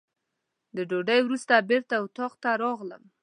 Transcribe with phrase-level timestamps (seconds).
[0.75, 3.03] د ډوډۍ وروسته بېرته اتاق ته راغلم.